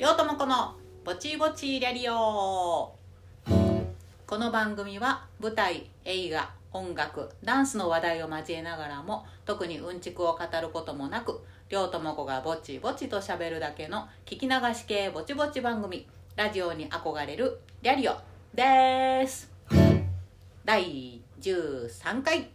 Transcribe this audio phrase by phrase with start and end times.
[0.00, 0.74] りょうともこの
[1.04, 2.14] ぼちぼちリャリオ。
[2.14, 2.96] こ
[4.38, 18.14] の番組は舞台映画音楽ダンスの話題を交えながらも特にうんちくを語ることもなくりょうともこがぼちぼちとしゃべるだけの聞き流し系ぼちぼち番組ラジオに憧れるリャリオ
[18.54, 19.52] です。
[20.64, 22.48] 第13回。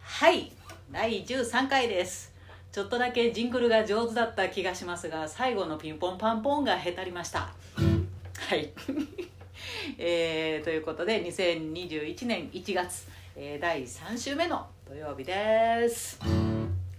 [0.00, 0.52] はい
[0.92, 2.31] 第13回です。
[2.72, 7.52] ちょっとだけジングルが上手だった気がしますが最後のピンポンパンポンがへたりました。
[8.48, 8.70] はい。
[9.98, 16.18] えー、ということで2021年1月、えー、第3週目の土曜日です。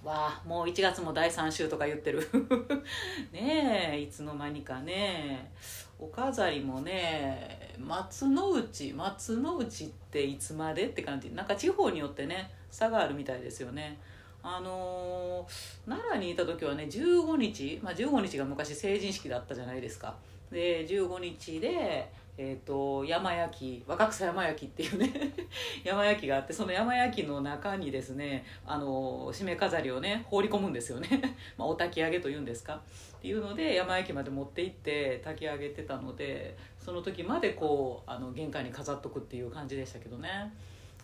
[0.04, 2.30] わあもう1月も第3週とか言ってる。
[3.34, 5.52] ねえいつの間にかね。
[5.98, 11.32] お飾りもね松の内松の内っていつまでって感じ。
[11.32, 13.98] なんか地方によってね差があるみたいですよね。
[14.44, 20.16] あのー、奈良にいた時はね15日、まあ、15日が昔成人式だったじゃないですか。
[20.52, 25.12] で15日でえーと、山焼き若草山焼きっていうね
[25.86, 31.08] 山焼きがあってその山焼きの中にですねあの締め飾りをね放り込むんですよね、
[31.58, 32.82] まあ、お焚き上げというんですか。
[33.18, 40.52] っていうので山焼きまで持って行って炊き上げてたのでその時までこうあの玄関に飾っとくっていう感じでしたけどね。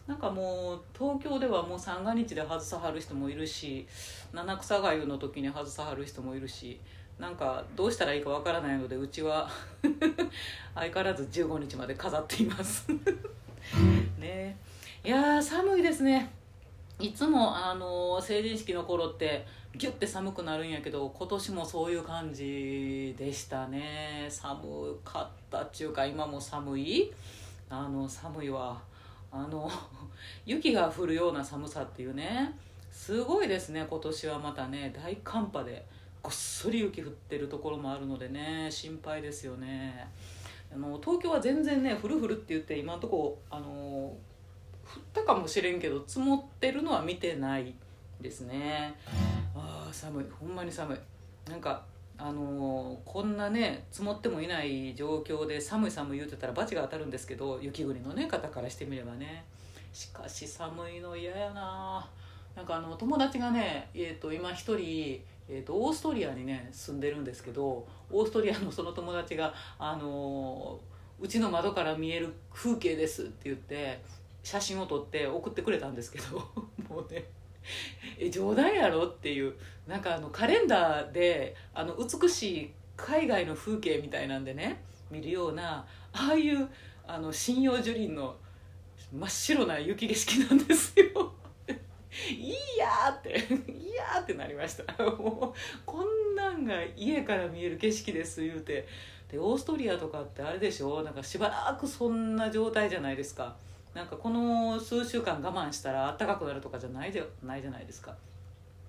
[0.10, 3.88] なんかもう東京ではもう三が日で外さはる人もいるし
[4.34, 6.82] 七草がゆの時に外さはる人もいるし
[7.20, 9.48] なんかどうしたらいいかわからないのでうちは
[10.74, 12.88] 相変わらず15日まで飾っています。
[14.18, 14.58] ね。
[15.06, 16.34] いや寒いですね。
[17.00, 24.26] いつもあの成人式の頃ってギュッて寒くなるんやけど今年もそういう感じでしたね。
[24.28, 27.14] 寒かったっちゅうか今も寒い？
[27.70, 28.82] あの寒いわ。
[29.32, 29.70] あの
[30.46, 32.58] 雪が降るような寒さっていうね。
[32.92, 34.92] すごいですね今年はまたね。
[34.96, 35.86] 大寒波で
[36.22, 38.68] ごっそり雪降ってるところもあるのでね。
[38.70, 40.08] 心配ですよね。
[40.72, 44.18] あの東京は全然ね降る降るって言って今のとこあの降
[45.00, 47.74] ったかもしれんけど積もってるのは見てない
[48.22, 48.96] ですね。
[49.56, 50.26] ああ寒い。
[50.40, 51.50] ほんまに寒い。
[51.50, 51.84] なんか
[52.22, 59.46] あの、こんなね積もってもいない状況で寒い寒い言うてたら罰が当たるんですけど雪国のね方からしてみればね。
[59.94, 62.08] しかし寒いの嫌やな。
[62.56, 70.78] なんかあの友達がね、えーと、今一人、えーと、オーストリアにね住んでるんですけどオーストリアのその友達があの、
[71.22, 74.02] うちの窓から見える風景ですって言って
[74.44, 76.38] 写真を撮って送ってくれたんですけど
[76.90, 77.26] もうね
[78.20, 79.06] え冗談やろ？
[79.06, 79.54] っていう。
[79.88, 86.70] なんかあのカレンダーであの美しい海外の風景みたいなんでね見るようなああいう
[87.08, 88.36] あの針葉樹林の
[89.12, 91.34] 真っ白な雪景色なんですよ。
[92.30, 93.30] いいやって
[93.72, 94.84] いやってなりました。
[95.04, 98.88] もうこんなんが家から見える景色です言うて。
[99.32, 101.04] でオーストリアとかってあれでしょ？
[101.04, 103.56] なんかしばらくそんな状態じゃないですか。
[103.94, 108.16] なんかこの数週間我慢したら暖かくなるとかじゃないじゃないじゃないですか。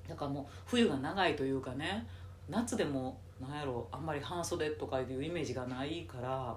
[0.09, 2.06] だからもう冬が長いというかね
[2.49, 6.56] 夏でもなんやろあんまり半袖とかいうイメージがないから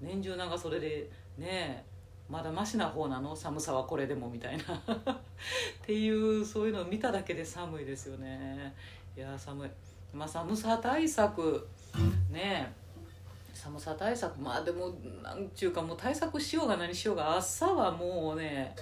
[0.00, 1.84] 年中長袖でね
[2.30, 3.36] まだマシな方なの？
[3.36, 4.62] 寒さはこれでもみたいな。
[5.12, 5.18] っ
[5.82, 8.74] ていうそういうのを見ただけで寒いですよね。
[9.16, 9.70] いや寒い。
[10.14, 11.66] まあ寒さ対策
[12.30, 12.81] ねえ
[13.62, 14.92] 寒さ対策まあでも
[15.22, 18.74] なんちゅうかもう対策しようが何しようが朝はもうね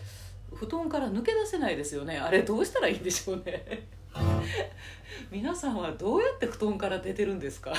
[0.54, 2.16] 布団から抜け出せないですよね。
[2.18, 3.86] あれどうしたらいいんでしょうね。
[5.30, 7.74] 皆さんはどうやって布団から出てるんですか？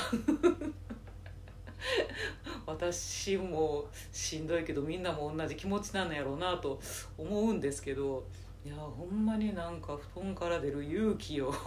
[2.64, 6.80] 私もしんどいけどみんなも同じ気持ちなんやろうなと
[7.18, 8.24] 思うんですけど
[8.64, 11.52] いやほんまになんか布団から出る勇気を。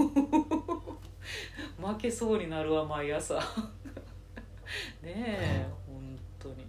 [1.78, 3.38] 負けそうになるわ毎朝。
[5.04, 6.66] ねえ本当に。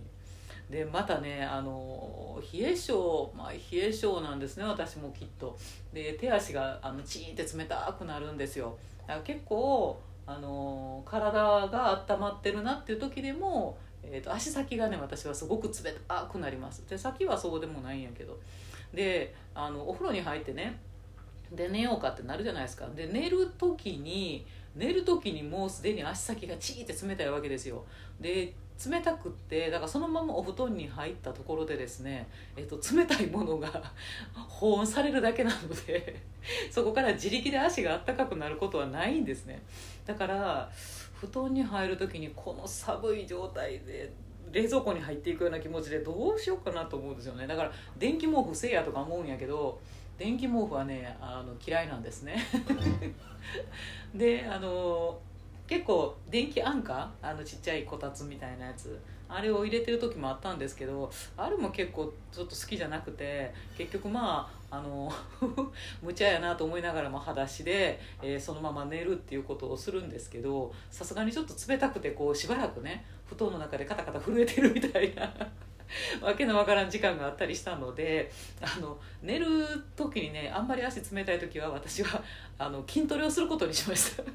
[0.70, 5.56] でまたねあの冷え性まあ冷え性なんですね私もきっと。
[5.92, 8.76] で手足があのチーンって冷たくなるんですよ。
[9.02, 11.32] だから結構あの体
[11.68, 16.82] が温まってるなっていう時でも、えーと、足先がね私はすごく冷たくなります。
[16.82, 18.38] 手先はそうでもないんやけど。
[18.92, 20.80] であのお風呂に入ってね
[21.52, 22.88] で寝ようかってなるじゃないですか。
[22.88, 24.44] で寝る時に
[24.76, 27.84] 寝る時にもうすでに足先がチーって冷たいわけですよ。
[28.20, 33.82] で冷たくってだからそのままお布団に入ったところでですね、えっと、冷たいものが
[34.36, 36.20] 保温されるだけなので
[36.70, 39.62] そこから自力で足があったかくなることはないんですね。
[40.04, 40.70] だから
[41.14, 44.12] 布団に入る時にこの寒い状態で
[44.52, 47.46] 冷蔵庫に入っていくような気持ちでどうしようかなと思うんですよね。
[47.46, 49.80] だから電気毛布せえやとか思うんやけど
[50.18, 52.38] 電気毛布はねあの嫌いなんですね。
[54.14, 55.18] であの
[55.66, 59.00] 結構電気アンカーあのちっちゃいこたつみたいなやつ。
[59.28, 65.12] あれを入れてる時もあったんですけどあれも結構ちょっと好きじゃなくて結局まああの
[66.02, 75.32] 無茶やなと思いながらも裸足で、えー、そのまま寝るっていうことをするんですけどさすがにちょっと冷たくてこうしばらくね布団の中でカタカタ震えてるみたいな。
[76.20, 78.30] わけのわからん時間があったりしたので
[78.60, 79.46] あの寝る
[79.94, 82.22] 時にねあんまり足冷たい時は私は
[82.58, 84.22] あの筋トレをすることにしました。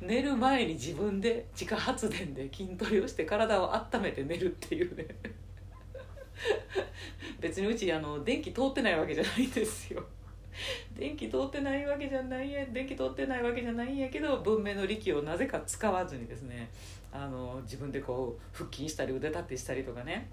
[0.00, 5.06] 寝る前に自分で自家発電で筋トレをして体を温めて寝るっていうね。
[7.40, 10.04] 別にうちあの電気通ってないわけじゃないんですよ。
[10.96, 16.70] 電気通ってないわけじゃないや電気通ってないわけじゃないんやけど文明の力をなぜか使わずにですね
[17.18, 20.28] あの自分でこう腹筋したり腕立てしたりとかね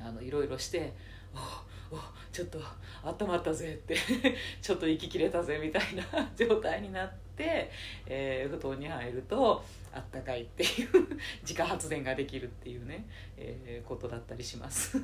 [0.00, 0.94] あのいろいろして
[1.92, 1.98] 「おお
[2.32, 2.58] ちょっと
[3.04, 3.94] 温まったぜ」って
[4.62, 7.70] ちょっと息切れたぜみたいな 状態になって、
[8.06, 9.62] えー、布団に入ると
[9.92, 10.88] あったかいっていう
[11.42, 13.04] 自家発電ができるっていうね、
[13.36, 14.96] えー、ことだったりします。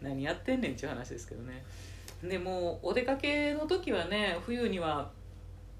[0.00, 1.62] 何やってんねんっていう話ですけどね。
[2.22, 5.10] でもお出かけの時はね冬には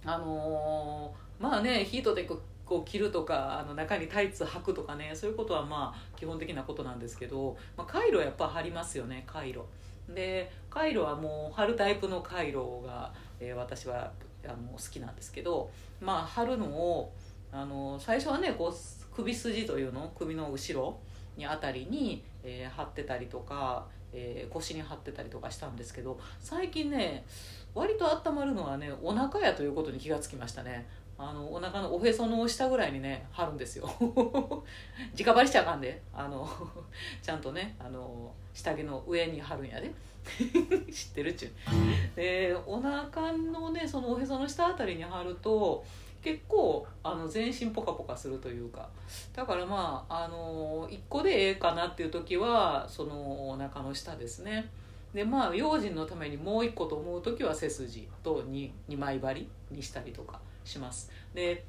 [0.05, 2.41] あのー、まあねヒートテック
[2.73, 9.67] こう着るとかあの中にタイツ履くとかねそういうことはまあ基本的なことなんですけど、まあ、カイロはやっぱ貼りますよねカイロ。
[10.09, 14.11] でカイロはもう貼るタイプのカイロが、えー、私は
[14.45, 15.71] あの好きなんですけど
[16.01, 17.13] まあ貼るのを
[17.53, 20.99] あの最初はねこう首筋というの首の後ろ
[21.37, 23.85] にあたりに、えー、貼ってたりとか、
[24.15, 27.25] えー、腰に貼ってたりとかしたんですけど最近ね
[27.75, 30.87] 割と温まるのはねお腹やということに気がつきましたね。
[31.25, 33.89] あのお腹のおへその下ぐらいにね貼るんですよ。
[34.01, 36.03] 直張りしちゃあかんで。
[36.13, 36.49] あの
[37.23, 39.93] ちゃんとねあの下着の上に貼るんやで。
[40.93, 41.51] 知ってるっちゅう。
[42.17, 45.85] でお腹のねそのおへその下あたりに貼ると
[46.23, 48.89] 結構あの全身ポカポカするというか。
[49.33, 54.69] だからまああの1個でええかなっていう時はそのお腹の下ですね。
[55.15, 60.41] でまあ用心のためにもう1個と思う時は背筋と 2, 2枚張りにしたりとか。
[60.65, 61.11] します。
[61.35, 61.65] で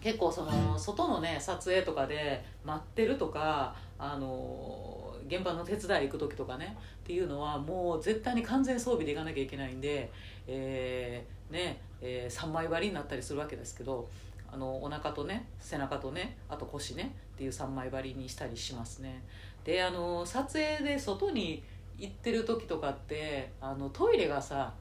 [0.00, 10.10] 結構その外のね撮影とかで待ってるとかあの現場の手伝い行く時とかねっていうのはもう絶対に完全装備で行かなきゃいけないんで、
[10.48, 14.08] えー、ねえー、3枚張りになったりするわけですけど
[14.52, 19.22] あのお腹とね背中とねあと腰ねっていう3枚張りにしたりしますね。
[19.64, 21.62] であの撮影で外に
[21.96, 24.74] 行ってる時とかってあのトイレがさ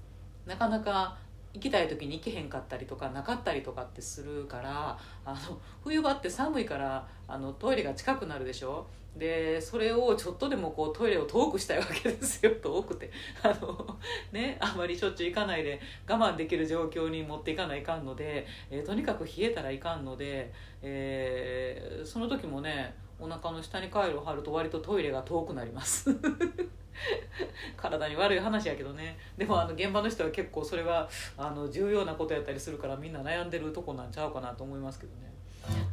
[0.45, 1.18] なかなか
[1.53, 8.88] 行きたい時に行けへんかったりとかなかったりとかってするからあの冬場って寒いからあのトイレが近くなるでしょ？
[9.18, 12.51] でそれをちょっとでもこうトイレを遠くしたいわけですよ。
[12.63, 13.12] 遠くて。
[13.44, 13.98] あの、
[14.31, 26.09] ね、あまりしょっちゅう行かないで我慢できる状況に持っていかないかんので、えー、とにかく冷えたらいかんので、えー、その時もねお腹の下にカイロを貼ると割とトイレが遠くなります。
[27.77, 29.17] 体に悪い話やけどね。
[29.38, 35.31] でもあの現場の人は結構それはあの重要なことやったりするからみんな悩んでるとこなんちゃうかなと思いますけどね。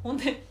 [0.03, 0.43] ほんで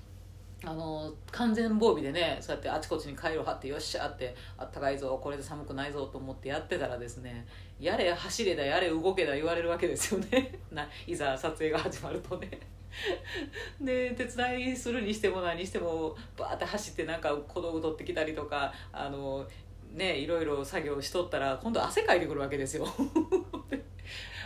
[0.63, 7.45] あの完全防備でねそうやってあちこちに回路張ってよっしゃってあったかいぞこれで寒くないぞと思ってやってたらですね
[7.79, 10.59] やれ走れだやれ動けだ言われるわけですよね。
[10.71, 12.49] ないざ撮影が始まるとね。
[13.79, 19.47] で手伝いするにしても何にしてもバーって走ってなんか小道具取ってきたりとかあの
[19.97, 22.87] ねいろいろ作業しとったら今度汗かいてくるわけですよ。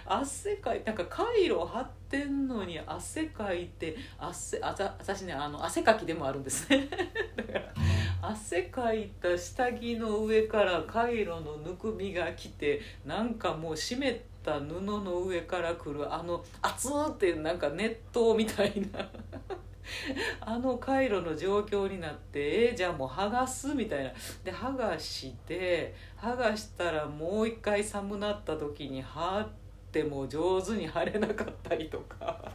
[0.06, 6.90] 汗かいなんかカイロ貼ってんのに汗かいて汗あざ私ねあの汗かきでもあるんですね。
[7.36, 7.74] だから
[8.22, 19.10] 汗かいた下着の上からカイロのぬくみが来てなんかもう湿った布の上から来るあの熱ってなんか熱湯みたいな
[20.42, 24.12] あの回路の状況になってえー、じゃあもう剥がすみたいな。
[24.44, 29.48] で剥がして剥がしたらもう一回寒なった時に貼っ
[29.92, 32.52] ても上手に貼れなかったりとか。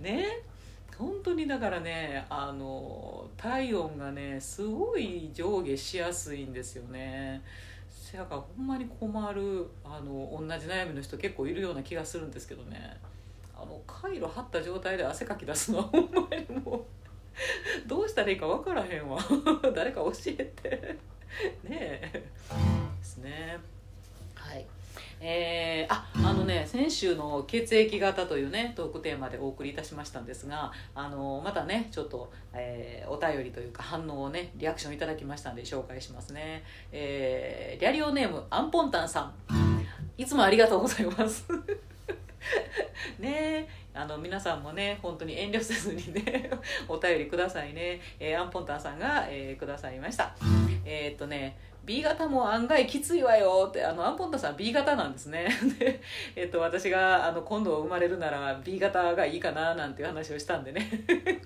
[0.00, 0.26] ね。
[0.98, 7.42] 本当にだからねあの体温がねすごい上下しやすいんですよね。
[7.88, 12.98] せやからほんまに困るあの同じ悩みの人結構いるような気がするんですけどね
[13.62, 19.18] あのカイロ張った状態で汗かき出すのはほんまにもうどうしたらいいか分からへんわ
[19.74, 20.98] 誰か教えて
[21.62, 22.10] ねえ
[22.98, 23.58] ですね
[24.34, 24.66] はい
[25.24, 39.34] えー、ああのね先週の血液型というねトークテーマでお送りいたしましたんですがあのまたねちょっと、えー、お便りというか反応をねリアクションいただきましたんで紹介しますね、えー、リャリオネームアンポンタンさん。
[40.18, 41.46] いつもありがとうございます。
[43.18, 43.68] ね。
[43.94, 46.50] あの皆さんもね本当に遠慮せずにね
[46.88, 50.34] お便りくださいね、えー、アンポンタンさんが、えー、くださいました。
[50.84, 53.66] えー、っとね B 型も案外きついわよ。
[53.68, 55.48] ってあのアンポンタさん B 型なんですね。
[55.80, 56.00] で、
[56.36, 60.88] えっと、私があの今度生まれるなら B 型がいいかななんていう話をしたんでね。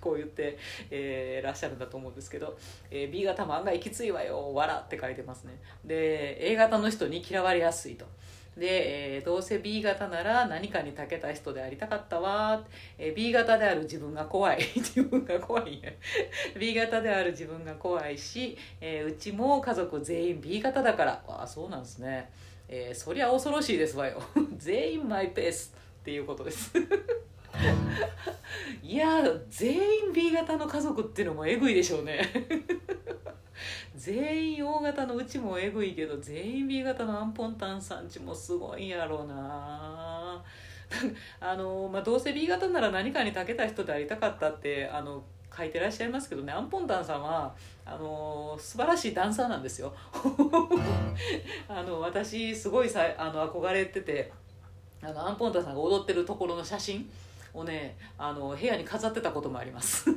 [0.01, 0.59] こう言って、
[0.91, 2.59] えー、らっしゃるんだと思うんですけど、
[2.91, 4.53] えー、B 型も案外きついわよ。
[4.53, 5.59] 笑って書いてますね。
[5.85, 8.05] で A 型の人に嫌われやすいと。
[8.57, 12.65] で、えー、どうせ B 型なら何かに長けた人でありたかったわ、
[12.97, 14.59] えー、B 型である自分が怖い。
[14.77, 15.77] 自分が怖い。
[15.77, 15.93] ん や
[16.59, 21.23] B 型である自分が怖いし、えー、うちも家族全員 B 型だから。
[21.29, 22.31] あそうなんですね、
[22.69, 24.23] えー、そりゃ恐ろしいですわよ。
[24.57, 26.73] 全員マイペースっていうことです。
[28.83, 32.23] いや全員 B 型の家族っていうのもえぐいでしょうね。
[34.07, 40.41] 全員 O 型のうちもえぐいけど全員 B 型のアンポンタンさんちもすごいんやろうな。
[41.41, 46.53] あの、まあ、どうせ B 型なら何かに長けた人でありたかったってあの書いてらっしゃいますけどね。
[46.53, 47.53] アンポンタンさんは
[47.85, 49.93] あの素晴らしいダンサーなんですよ。
[51.67, 54.33] あの私すごいさあの憧れてて
[55.03, 57.11] あのアンポンタンさんが踊ってるところの写真
[57.53, 60.09] をねあの部屋に飾ってたこともあります。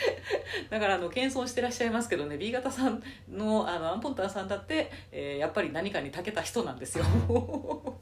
[0.70, 7.04] だからあの謙遜してらっしゃいますけどね B 型さんのあのアンポンタンさんだって、えー、やっぱり何かに長けた人なんですよ。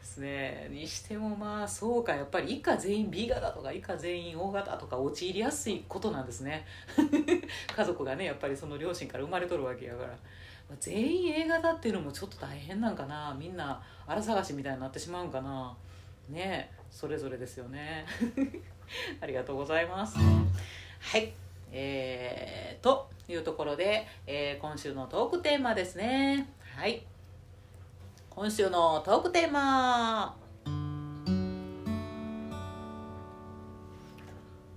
[0.00, 0.68] ですね。
[0.70, 6.66] にしてもまあそうかやっぱり以下全員 B 型とか以下全員 O 型とか陥りやすいことなんですね。
[7.74, 10.16] 家族がねやっぱりその両親から生まれとるわけやから。
[10.80, 15.76] 全員 A 型っていうのもちょっと大変なんかなみんな荒探しみたいになってしまうんかな
[16.28, 18.06] ねそれぞれですよね
[19.20, 20.16] ありがとうございます
[21.04, 21.32] はい。
[21.70, 26.48] えー、というところで、えー、今週のトークテーマですね。
[26.76, 27.04] はい。
[28.30, 30.34] 今週のトークテーマ。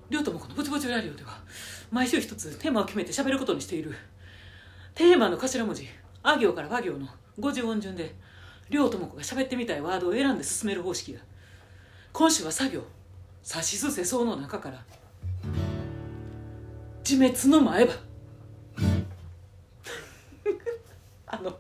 [0.10, 1.40] りょうともこのぼちぼちラジオでは
[1.92, 3.96] 毎週一つテーマを決めて喋ることにしている。
[4.94, 5.88] テーマの頭文字
[6.24, 7.08] あ行から和行の
[7.40, 8.14] 50音順で
[8.70, 11.20] 両友子が喋ってみたいワードを選んで進める方式だ
[12.12, 12.84] 今週は作業
[13.44, 14.84] さしすせそうの中から
[17.10, 17.94] 自滅の前歯。
[21.26, 21.58] あの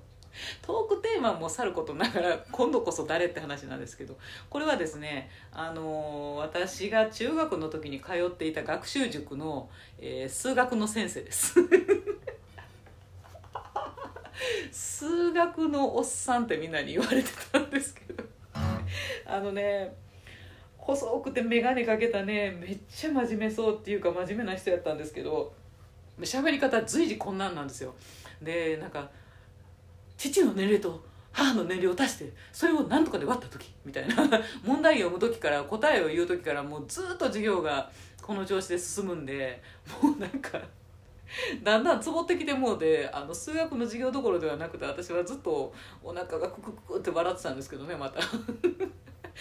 [0.61, 4.17] トークテーマもさることながら今度こそ誰って話なんですけど
[4.49, 11.55] これはですねあの私が中学の時に通っていた学習塾の、えー、数学の先生です。
[14.69, 18.21] 数学のおっさんってみんなに言われてたんですけど。
[19.25, 19.95] あのね
[20.87, 25.53] 細くて眼鏡かけたねめっちゃ真面目そうっていうか真面目な人やったんですけど
[26.21, 27.93] 喋り方随時こんなんなんですよ。
[28.41, 29.09] でなんか
[30.17, 34.15] 父の年齢と母の年齢を足してそれを何とかで割った時みたいな。
[34.63, 37.91] 問題読む時から答えを言う時からもうずっと授業が
[38.21, 39.61] この調子で進むんで
[40.01, 40.59] もうなんか
[41.63, 48.21] だんだんつぼってきてもうであの数学の授業どころではなくて私はずっとお腹がクククって笑ってたんですけどねまた。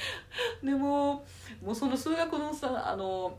[0.63, 1.25] でも
[1.63, 3.37] もうその数学のさあの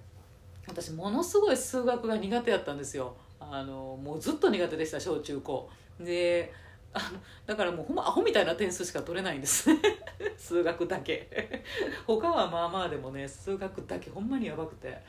[0.67, 3.15] 私ものすごい数学が苦手やったんですよ。
[3.39, 5.69] あのもうずっと苦手でした小中高。
[5.99, 6.53] で
[6.93, 9.73] あのだからもうほんまアホみたいな点数しか取れないんです。
[9.73, 9.79] ね
[10.37, 11.63] 数学だけ。
[12.05, 15.01] 他はまあまあでもね数学だけほんまにやばくて。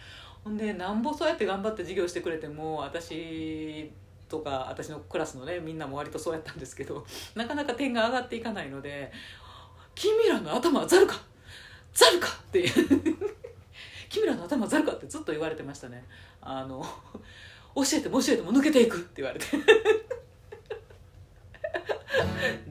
[0.44, 3.90] ほんでなんぼそうやって頑張って授業してくれても私
[4.28, 9.10] とか私のクラスのねみんなも割とそうやったんですけどなかなか点が上がっていかないので
[9.94, 11.20] 「君らの頭はざるか
[11.94, 12.64] ザルか!」って
[14.08, 16.04] 君ら の頭ザルかってずっと言われてましたね。
[16.40, 16.84] あの
[17.74, 19.46] 教えても教えても抜けていくって言われて。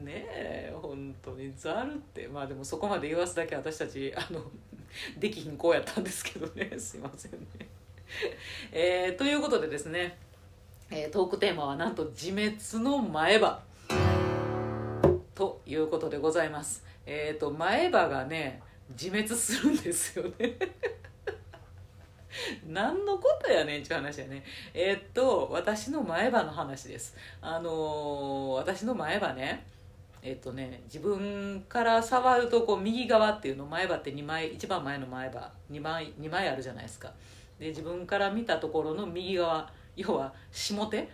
[0.02, 1.52] ねえ本当に。
[1.56, 2.28] ザルって。
[2.28, 4.50] まあでもそこまで言わすだけ私たちあの
[5.16, 6.78] できひん子やったんですけどね。
[6.78, 7.38] すいませんね。
[8.72, 10.18] えー、ということでですね、
[10.90, 13.62] えー、トークテーマはなんと自滅の前歯。
[15.34, 16.84] ということでございます。
[17.06, 20.56] えっ、ー、と前歯がね自滅するんですよね。
[22.66, 24.44] 何のことやねんっていう話やね。
[24.72, 27.16] えー、っと私の前歯の話です。
[27.40, 29.66] あのー、私の前歯ね
[30.22, 37.12] えっとね自分から触るとこう右側っていうの前歯って2枚一番前の前歯2枚 ,2 枚あるじゃないですか。
[37.58, 41.08] で自分から見たところの右側要は下手？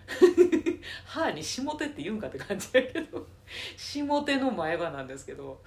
[1.06, 3.26] 歯に下手って言うんかって感じやけど。
[3.76, 5.60] 下手の前歯なんですけど。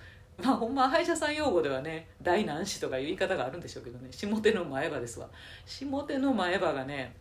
[0.43, 4.09] まあほんま歯医者さん用語ではね大難歯とかいう言い方があるんでしょうけどね。
[4.11, 5.27] 下手の前歯ですわ。
[5.65, 7.15] 下手の前歯がね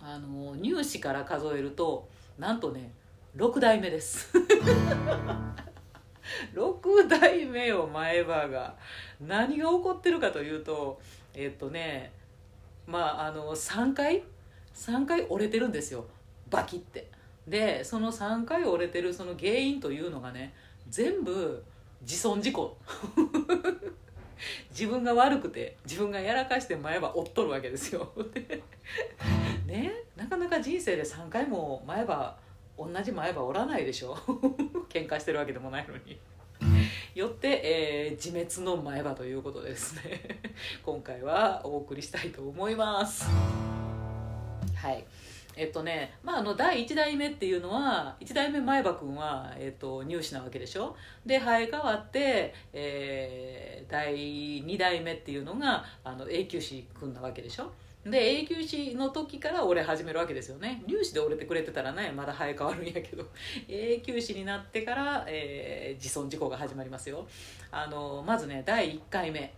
[0.00, 2.92] あの乳歯から数えるとなんとね
[3.36, 4.30] 6代目です。
[6.54, 8.76] 6代目よ前歯が。
[9.20, 11.00] 何が起こってるかというと
[11.34, 12.12] えっとね
[12.86, 14.22] まああの3回
[14.74, 16.06] ？3回折れてるんですよ。
[16.48, 17.10] バキって。
[17.48, 20.54] でその3回折れてるその原因というのがね
[20.88, 21.64] 全部
[22.02, 22.76] 自損事故
[24.70, 28.12] 自分が悪くて自分がやらかして前歯折っとるわけですよ。
[29.66, 32.36] ねなかなか人生で3回も前歯
[32.78, 34.14] 同じ前歯折らないでしょ。
[34.88, 36.18] 喧嘩してるわけでもないのに。
[37.14, 40.20] よって、えー、自滅の前歯ということでですね。
[40.84, 43.24] 今回はお送りしたいと思います。
[44.74, 45.04] はい。
[45.56, 50.94] えっとねまあ、あの第1代目っていうのは1代目前歯くんは、えっと、乳歯なわけでしょ？
[51.24, 54.14] で生え変わって、えー、第
[54.62, 57.72] 2代目っていうのがあの永久歯くんなわけでしょ？
[58.04, 60.82] で永久歯の時から折れ始めるわけですよね。
[60.88, 63.26] 粒子で折れてくれてたらねまだ生え変わるんやけど。
[63.66, 67.26] 永久歯になってから、えー、自損事故が始まりますよ。
[67.72, 69.52] あのまずね第1回目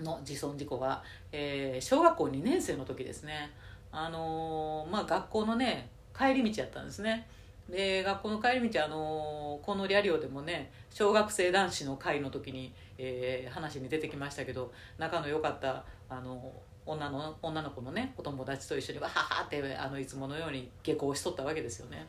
[0.00, 3.50] の自損事故が、えー、小学校2年生の時ですね。
[3.92, 7.26] あのまあ学校のね帰り道やったんですね。
[7.68, 16.52] で学校の帰り道あのこのリャリオでもね小学生男子の会の時に、えー、話に出てきましたけど仲の良かったあの
[16.86, 22.06] 女の女の子のねお友達と一緒にわははってあのいつものように下校しとったわけですよね。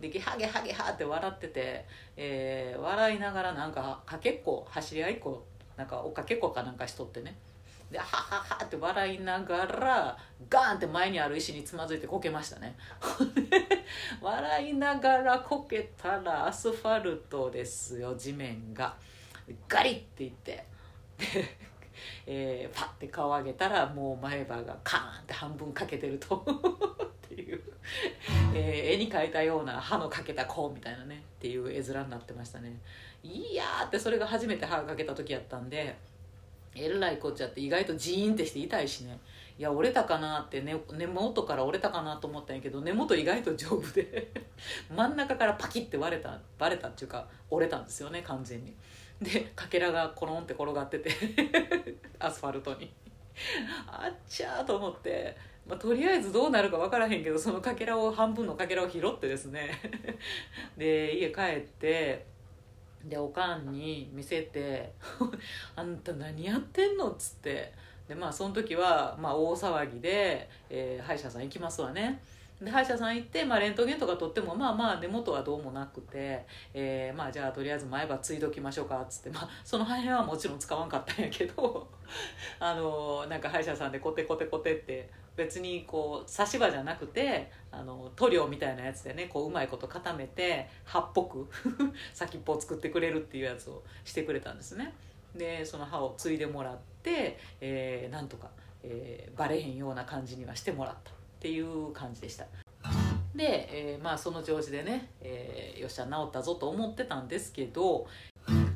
[0.00, 1.84] でゲハゲハゲハって笑ってて、
[2.16, 5.44] えー、笑いながらなんかかけっこ走り合いっこ
[5.76, 7.36] なんか追っかけっこかなんかしとってね。
[7.92, 10.16] でハハハって笑いながら
[10.48, 12.76] ガーンって前にある石につまずいてこけましたね。
[14.20, 18.96] 笑いながらこけたらアスファルトですよ地面が。
[19.68, 20.64] ガリッていって。
[21.18, 21.62] で
[22.26, 26.44] えー、パッて顔上げたらもう前歯がカーンって半分欠けてると
[27.04, 27.60] っていう、
[28.54, 32.80] えー、絵に描いたような歯の欠けた子みたいなねっていう絵面になってましたね。
[33.22, 35.96] いやーってそれが初めて歯が欠けた時やったんで。
[36.74, 39.18] えらいこっちゃって意外とジーンってして痛いしね。
[39.58, 44.32] いや折れたかなって根、ね、根元から折れたかなと思ったんやけど根元意外と丈夫で。
[44.94, 48.74] 真ん中からパキッて割れた割れたっていうか折れたんですよね完全に。
[49.20, 51.10] でかけらがコロンって転がってて
[52.18, 52.92] アスファルトに。
[53.86, 59.70] あっちゃーと思って、まあ、とりあえずどうなるか分からへんけどそのかけらを半分のかけらを拾ってですね。
[60.76, 62.31] で家帰って
[63.04, 64.92] でおかんに見せて
[65.76, 67.72] 「あんた何やってんの?」っつって
[68.08, 72.20] でまあその時は、まあ、大騒ぎで、えー、歯医者さん行きますわね
[72.64, 81.88] で歯医者さん行って、まあ、レントゲンとか取ってもまあまあ根元はどうもなくて、えー、まあじゃあとりあえず前歯ついどきましょうかっつって、まあ、その辺はもちろん使わんかったんやけど
[82.60, 91.48] あのなんか歯医者さんでコテコテコテって別にこう差し歯じゃなくてあの塗料みたいなやつでねこううまいこと固めて歯っぽく
[92.14, 94.94] 先っぽを作ってくれるっていうやつをしてくれたんですね。
[95.34, 98.50] でその歯を継いでもらって、えー、なんとか、
[98.82, 101.21] えー、バレへんような感じにはしてもらった。
[101.42, 102.46] っていう感じでした。
[103.34, 108.06] で、えー、まあその調子でね、えー、よっしゃ治ったぞと思ってたんですけど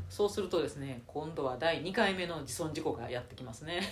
[0.09, 3.83] そうするとですね今度は第2回目の自損事故がやってきますね。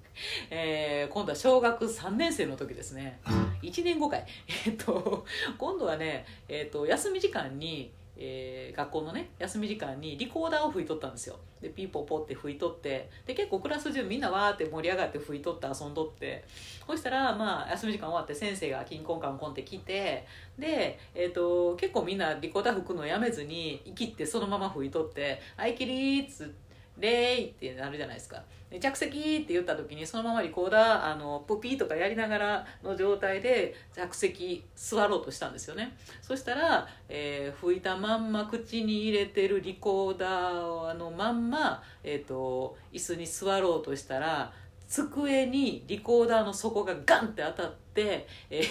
[0.48, 3.20] えー、今度は小学3年生の時ですね。
[3.60, 4.26] 1年後かい。
[4.66, 5.26] えっと
[5.58, 7.92] 今度はね、えっと休み時間に
[8.24, 16.44] えー、学校のね休み時間にリコーダーを吹いとったんですよでピーポーポって吹いとってで結構クラス中みんなわーって盛り上がって吹いとって遊んどって
[16.86, 20.24] そしたらまあ休み時間終わって先生がキンコンカンコンって来て
[20.56, 26.72] で、えーと、結構みんなリコーダー吹くのやめずに生きってそのまま吹いとって「はいキリー」っつって。
[26.98, 28.42] レイってなるじゃないですか
[28.80, 35.96] 着席って言った時にそのままリコーダーあのプピーとかやりながらの状態で着席座ろうとしたんですよね。
[36.20, 44.52] そしたら、えー、吹いたまんま口に入れてるリコーダーのまんま、えーと、椅子に座ろうとしたら
[44.88, 48.64] 机にリコーダーの底がガンって当たって、えー、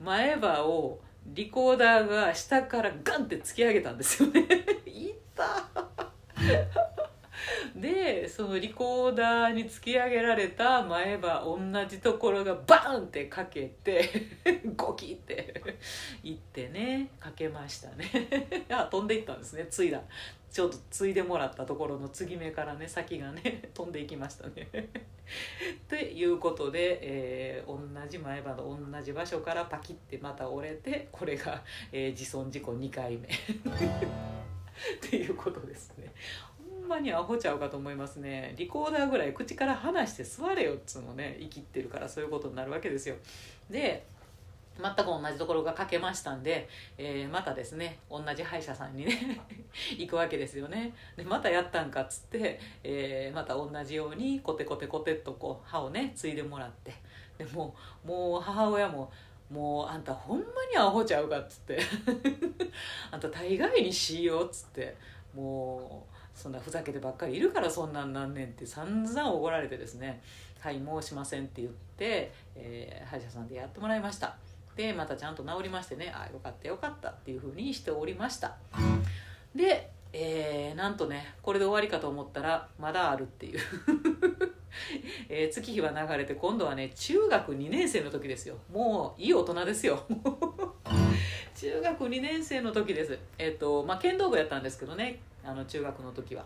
[0.04, 4.46] 前歯をリコーダーが下からガンって突き上げたんですよね。
[4.86, 5.14] いっ。
[5.38, 6.74] た
[7.80, 14.10] でそのリコーダーに突き上げられた前歯同じところがバーンってかけて
[14.76, 15.62] ゴキって
[16.22, 18.06] 行ってねかけましたね。
[18.70, 19.66] あ飛んでいったんですね。
[19.70, 20.02] ついだ。
[20.50, 24.68] ちょっとついでもらったところの継ぎ目からね先がね 飛んでいきましたね。
[25.88, 31.62] ということで、えー、同じ前歯の同じ場所からパキってまた折れてこれが、
[31.92, 33.28] えー、自損事故2回目。
[34.96, 36.12] っていうことですね。
[36.88, 38.54] んまにアホちゃうかと思いますね。
[38.56, 43.16] リコーダーぐらい口から離して座れよっつうのね生きってるからそういうことになるわけですよ。
[43.68, 44.06] で
[44.80, 49.40] 全く同じところが書けましたんで、えー、またですね同じ歯医者さんにね
[49.98, 50.94] 行くわけですよね。
[51.16, 56.94] でまたやったんかっつって、えー、また同じようにコテコテコテっとこう歯をね継いでもらって
[57.36, 57.74] でも
[58.04, 59.12] もう母親も
[59.50, 61.80] もうあんたほんまにアホちゃうかっつって
[63.10, 64.96] あんた大概にしようっつって
[65.34, 70.22] もうそんなふざけてばっかりいるからそんなんなんねんって散々怒られてですね
[70.60, 74.36] 「はい申しません」って言って、えー、歯医者さんでやってもらいました。
[74.76, 78.56] でまたちゃんと治りましてねああよかったよかったっていうふうにしておりました。
[79.52, 83.60] で、えー、なんとねこれで終わりかと思ったらまだあるっていう。
[85.28, 88.56] えー、月日は流れて今度はね中学2年生の時ですよ。
[88.72, 90.04] もういい大人ですよ。
[91.56, 93.18] 中学2年生の時です。
[93.38, 96.44] えっ、ー、とまあ剣道部やったんですけどねあの中学の時は。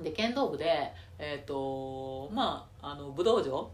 [0.00, 3.70] で剣道部でえっ、ー、とまああの武道場。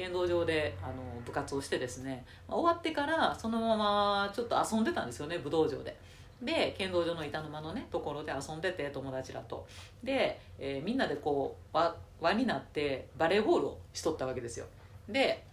[0.00, 0.94] 剣道場であの
[1.26, 5.94] 部活をしてですね、まあ、終わってからそのままちょっと遊んでたんですよね武道場で。
[6.40, 9.66] で剣道場の板沼のねところで遊んでて友達らと。
[10.02, 14.64] で、えー、みんなでこう輪輪になってバレーボールをしとったわけですよ。
[15.06, 15.44] で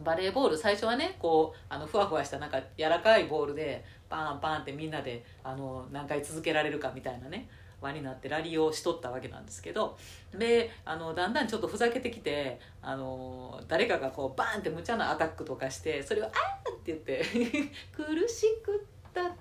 [0.00, 7.48] バレーボール最初はねこうあのふわふわしたなんか柔らかいボールでパンパンってみんなであの何回続けられるかみたいなね
[7.80, 9.96] 輪になってラリーをしとったわけなんですけど
[10.36, 17.24] であのだんだんちょっとふざけてきてあの誰かがこうバーンって無茶なアタックとかしてそれを「あー!」って言って
[17.92, 19.38] 「苦しくったって」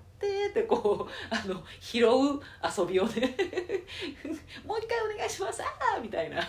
[0.50, 3.36] ってこうあの拾う遊びをね
[4.66, 6.42] もう一回お願いしますあみたいな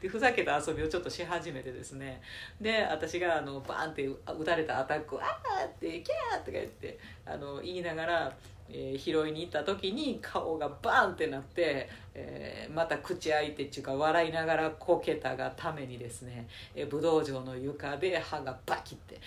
[0.00, 2.20] でふざけた遊びをちょっとし始めてですね
[2.60, 8.36] で私があのバーンって打たれたアタックを「あー!」って「キャー!」とか言ってあの言いながら
[8.70, 19.20] えー、拾いに行った時に顔がバーンってなって、えー、また口開いてっていうか笑いながらこけたがためにですね、えー、武道場の床で歯がバキって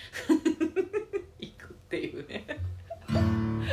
[1.39, 2.45] いくっていうね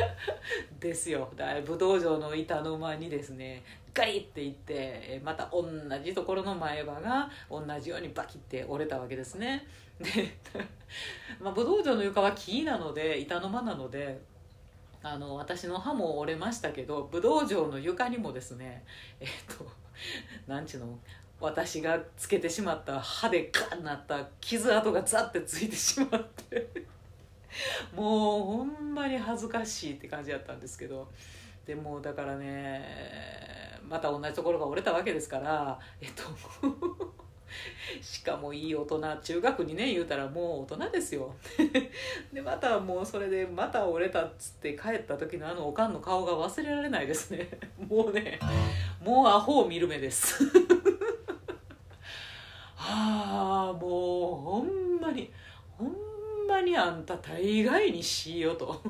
[0.80, 1.30] ですよ。
[1.66, 3.62] 武道場の板の間にですね
[3.94, 5.64] ガリっていってまた同
[6.04, 9.66] じところの前歯が同じようにバキって折れたわけですね。
[9.98, 10.06] で、
[11.40, 14.20] まあ、武道場の床は木なので板の間なので
[15.02, 18.84] あの私の歯も折れましたけど武道場の床にもですね
[19.20, 19.66] えっ、と
[20.46, 20.98] なんちゅうの
[21.40, 26.88] 私がつけてしまった歯でガンなった傷跡がザッてついてしまって。
[27.94, 31.08] もうほんまに恥ずかしいって感じだったんですけど。
[31.68, 32.82] でもだからね
[33.86, 36.22] また同じところが折れたわけですからえっと
[38.00, 41.34] しかもいい大人中学にね言うたらもう大人ですよ。
[42.32, 47.48] でまたもうそれでまた折れたっつって帰った時のあのおかんの顔が忘れられないですね。
[47.88, 48.38] もうね
[49.02, 50.44] もうアホを見る目です。
[52.74, 55.30] はあもうほんまに
[55.76, 55.94] ほんま
[56.62, 58.82] にあんた大概にしよと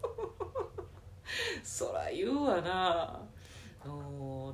[1.62, 3.20] そら言うわな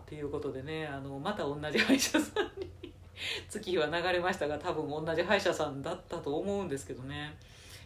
[0.06, 2.70] っていうことでねあのまた同じ歯医者さんに
[3.50, 7.36] 月日は流れましたが多分同じ歯医者さんだったと思うんですけどね、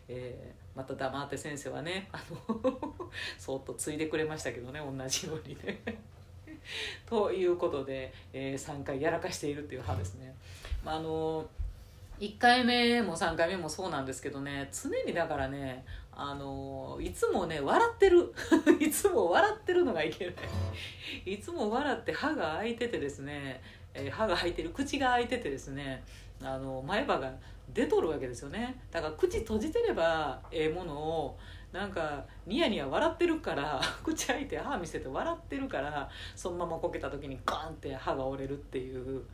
[0.07, 2.95] えー、また黙って先生はねあの
[3.39, 5.81] そっと継いでくれましたけどね同じようにね。
[7.07, 10.35] ということで、えー、3回やらかしているっていう歯ですね。
[10.85, 11.49] ま、あの
[12.21, 18.35] 1回目も3回目もそうなんですけどね常にだからねあのいつもね笑ってる。
[18.79, 20.35] いつも笑ってるのがいけない。
[21.33, 23.63] いつも笑って歯が開いててですね
[23.95, 26.03] えー、歯が開いてる口が開いててですね
[26.43, 27.33] あの前歯が
[27.73, 28.81] 出とるわけですよね。
[28.91, 31.39] だから口閉じてればええものを
[31.73, 39.25] なんかニヤニヤ笑ってるから 口開いて歯見せて笑ってるからそのままこけた時にガンって歯が折れるっていう。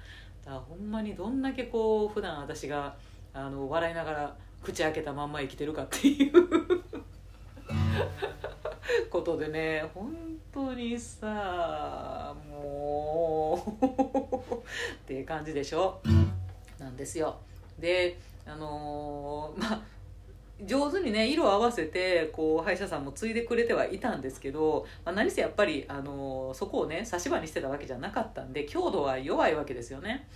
[0.47, 2.95] だからほんまにどんだけこう普段私が
[3.35, 6.33] あの笑いながら口開けたまんま生きてるかっていう
[9.11, 10.15] ことでね本
[10.53, 13.87] 当にさもう
[14.55, 14.59] っ
[15.05, 16.01] ていう感じでしょ。
[16.79, 17.37] なんですよ。
[17.79, 19.96] であのー、まあ
[20.65, 30.27] 上手にね色を合わせてこう歯医者さんも継いでくれてはいたんですけど、まあ、何せやっぱり、あの、そこをね差し歯にしてたわけじゃなかったんで強度は弱いわけですよね。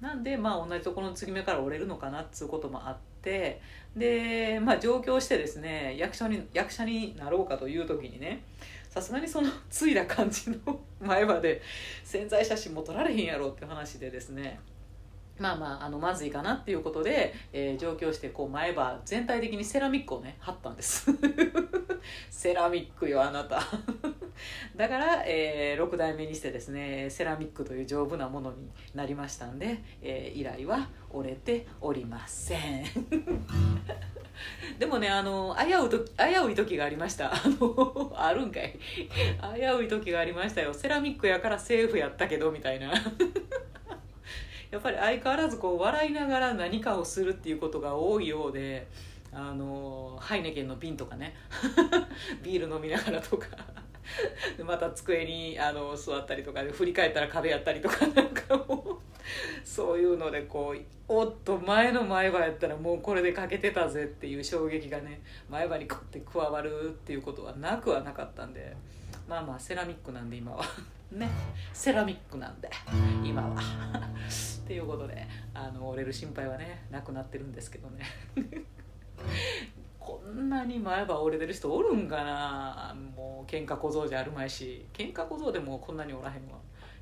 [0.00, 3.60] なんでまあ同じところの継ぎ目から折れるのかなっつうこともあって
[3.96, 8.42] でまあ上京してですね役者に役者になろうかという時にね
[8.90, 11.62] さすがにそのついだ感じの前歯で
[12.04, 14.60] 潜在写真も撮られへんやろって話でですね
[15.38, 21.06] まあまああのまずいかなっていうことで、えー、上京してこう前歯全体的にセラミックをね貼ったんです。
[22.30, 23.60] セラミックよあなた。
[24.76, 32.84] だから、えー、6代目にしてですねセラミックという丈夫なものになりましたんで、えー、以来は折れておりません。
[34.78, 37.32] でもねあの危うと危うい時がありました。
[37.32, 38.78] あのあるんかい。
[39.54, 40.74] 危うい時がありましたよ。
[40.74, 42.92] セラミックやからセーフやったけどみたいな。
[44.76, 48.86] やっぱり相変わらずこう笑いながら何かをするっていうことが多いようで
[49.32, 51.34] あのハイネケンの瓶とかね。
[52.44, 53.48] ビール飲みながらとか。
[54.56, 68.76] でまた机にあの座ったりとかで振り返ったら壁やったりとか なんかもうそういうのでこうおっと前の前歯やったらもうこれで欠けてたぜっていう衝撃がね前歯にこうって加わるっていうことはなくはなかったんで。
[69.28, 70.64] まあまあセラミックなんで今は。
[71.10, 71.28] ね。
[71.72, 72.70] セラミックなんで
[73.24, 73.56] 今は。
[73.60, 78.04] っていうことであの折れる心配はねなくなってるんですけどね。
[79.98, 82.96] こんなに前歯折れてる人おるんかな？
[83.16, 84.86] もう喧嘩小僧じゃあるまいし。
[84.92, 86.58] 喧嘩小僧でもこんなにおらへんわ。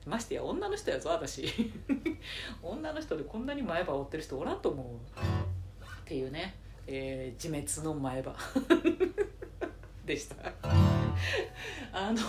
[0.06, 1.72] ましてや女の人やぞ私。
[2.62, 4.86] 女の人でこんなに前歯折ってる人おらんと思う。
[4.86, 6.54] っていうね、
[6.86, 8.34] えー、自滅の前歯。
[10.04, 10.36] でした。
[12.08, 12.20] あの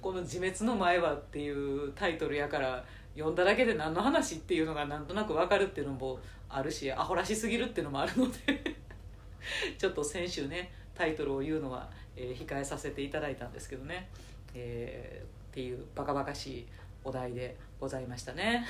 [0.00, 8.76] この「自滅の前歯」っていうタイトルやから読んだだけで何の話っていうのがなんとなく分かるっていうのもあるしアホらしすぎるっていうのもあるので
[9.76, 14.08] ちょっと先週ねタイトルを言うのは、えー、控えさせていただいたんですけどね、
[14.54, 16.66] えー、っていうバカバカしい
[17.04, 18.66] お題でございましたね。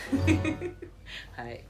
[1.33, 1.65] はい、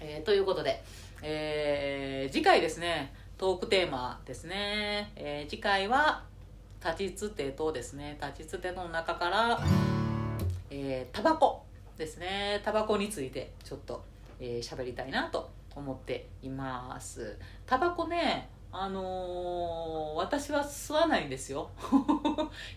[0.00, 0.82] えー、ということで、
[1.22, 6.24] えー、次回ですねトークテーマですね、えー、次回は
[6.84, 9.58] 立ちつてとですね立ちつての中から
[10.70, 11.62] えー、タバコ
[11.96, 12.60] ですね。
[12.64, 14.04] タバコについてちょっと
[14.40, 17.38] えー、喋りたいなと思っています。
[17.66, 21.70] タバコねあのー、私は吸わないんですよ。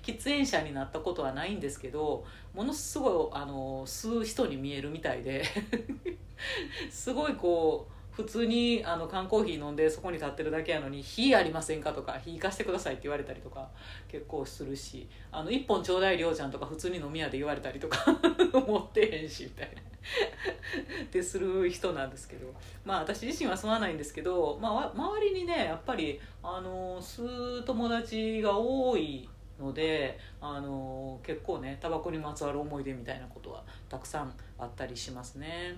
[0.03, 5.43] 喫煙者になったことはないんですけどものすごい、あのー、吸う人に見えるみたいで。
[6.91, 13.69] すごいこう普通にあの缶コーヒー飲んでそこに立ってるだけやのに「火ありませんか?」とか「火貸してください」って言われたりとか
[14.07, 18.03] 結構するし「あの1本ちょうだいりょうちゃん」とか普通に飲み屋で言われたりとか
[18.65, 19.81] 持ってへんしみたいな
[21.05, 22.51] ってする人なんですけど
[22.83, 35.77] まあ私自身は吸わないんですけど、まあ、周りにねやっぱりあの吸う友達が多いのであの結構ねタバコにまつわる思い出みたいなことはたくさんあったりしますね。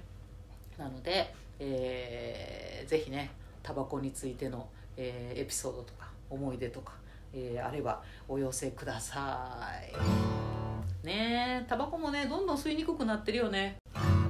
[0.78, 4.68] なのでえー、ぜひねタバコについての、
[4.98, 6.94] えー、エピソードとか思い出とか、
[7.34, 11.06] えー、あればお寄せください。
[11.06, 13.78] ねえタバコもねどんどん吸いにくくなってるよね。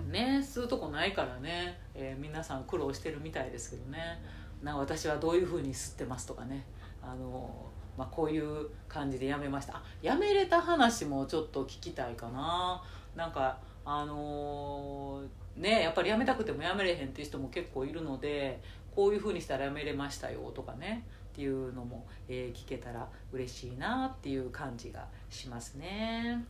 [0.10, 4.22] ね吸うとこないからね、えー、皆さん苦労してるみたいですけどね。
[4.64, 6.66] な私はどういうふうに吸ってますとかね。
[7.02, 9.78] あのまあ、こういう感じでやめました。
[9.78, 12.82] あやめれた話もちょっと聞きたいかな。
[13.16, 18.62] なんかあのーねやっぱり辞めたくても辞めれへんっていう人も結構いるので
[18.96, 26.44] こういうふうにしたら辞めれましたよとかねっていうのも、えー、聞けたら嬉しいなっていう感じがしますね。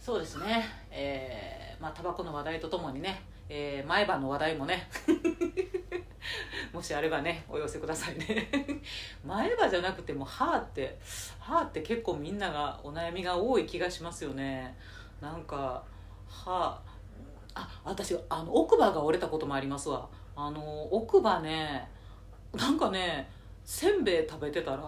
[0.00, 0.64] そうですね。
[0.90, 4.88] えー、まあタバコの話題とともにね、えー、前歯の話題もね
[6.74, 8.48] もしあればねお寄せくださいね。
[9.24, 10.98] 前歯じゃなくても歯って
[11.38, 14.76] 歯って結構みんながお悩みが多い気がしますよね。
[15.20, 15.84] なんか
[16.28, 16.82] 歯
[17.54, 20.08] あ私あの奥歯が折れたこともありますわ。
[20.34, 21.88] あの奥歯ね
[22.54, 23.30] なんかね
[23.64, 24.78] せんべい食べてたら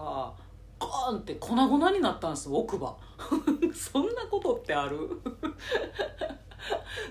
[0.79, 2.95] ゴーンって粉々になったんです奥歯。
[3.73, 4.97] そんなことってある？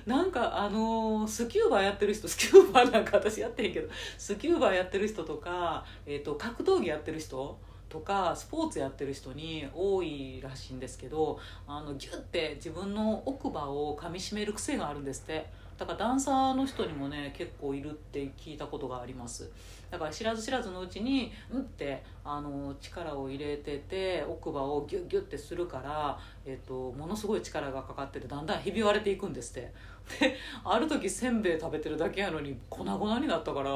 [0.06, 3.88] なんかあのスキューバーやってる人スキューバーなんか私やってへんけど
[4.18, 7.56] スキューバーやってる人とか、えーと格闘技やってる人
[7.94, 15.46] とかスポーツやってる人に多いらしいんですけどあのギュッて自分の奥歯を噛みしめる癖があるんですって。
[15.76, 19.50] だからダンサーの人にもね結構いるって聞いたことがあります。
[19.90, 29.72] だから知らず知らずのうちにうんってあの力を入れてて奥歯をギュッギュッてするから、えっと、ものすごい力がかかっててだんだんひび割れていくんですって。
[30.20, 33.70] である時せんべい食べてるだけやのに粉々になったから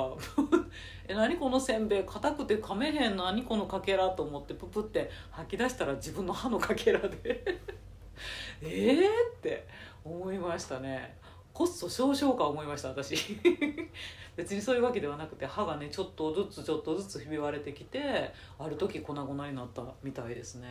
[1.09, 2.05] え何このせんべい？
[2.05, 4.11] 硬くて噛めへん何このかけら？
[4.11, 7.43] と思ってププって吐き出したら自分の歯のかけらで。
[8.62, 9.67] ええって
[10.05, 11.17] 思いましたね。
[11.55, 13.17] コスト少々か思いました私。
[14.37, 20.69] 別にそういうわけではなくて歯がねちょっとずつちょっとずつひび割れてきてある時粉々になったみたいですね。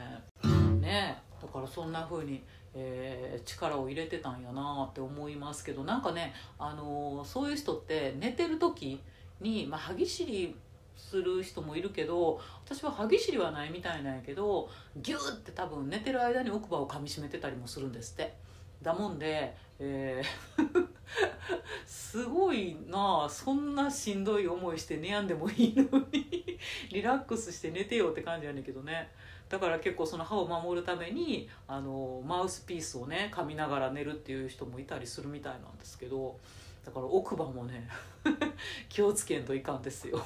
[0.79, 9.01] ねだからそんな風にえー、力を入れてたんやなって思いますけどなんかね、あのー、そういう人って寝てる時
[9.41, 10.55] に、まあ、歯ぎしり
[10.95, 18.33] する人もいるけど私は歯ぎしりはないみたいなんやけどギューって多分寝てる間に奥歯を噛みしめてたりもするんですって。
[18.81, 20.87] だもんで、えー
[21.85, 26.47] すごいなあそんなしんどい思いして寝やんでもいいのに。
[26.91, 29.09] リラックスして寝てよって感じやねんけどね。
[29.49, 36.37] だから結構その歯を守るためにあのマウスピースをね噛みながら寝るっていう人もいたりするみたいなんですけど
[36.83, 37.87] だから奥歯もね
[38.89, 40.21] 気をつけんといかんですよ。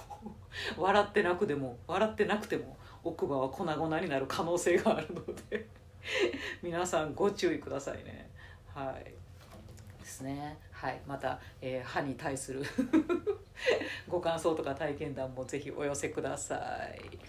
[0.77, 5.67] 笑ってなくても笑ってなくても奥歯は粉々になる可能性があるので。
[6.63, 8.27] 皆さんご注意くださいね。
[8.73, 9.20] はい。
[10.21, 12.63] ですねはいまた、えー、歯に対する
[14.07, 16.55] ご感想とか体験談もぜひお寄せくださ
[16.95, 17.19] い。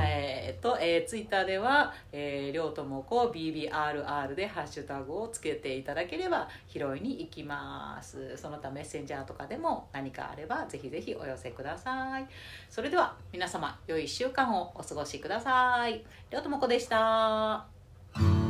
[0.00, 8.36] えー、と、えー、ツイッターでは、えー、りょうともこ BBRR でハッシュタグをつけていただければ拾いに行きます。
[8.36, 12.26] その他メッセンジャーとかでも何かあればぜひぜひお寄せください。
[12.68, 16.04] それでは皆様良い1週間をお過ごしください。
[16.30, 18.47] りょうともこでした。